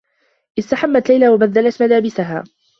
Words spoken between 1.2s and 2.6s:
و بدّلت ملابسها.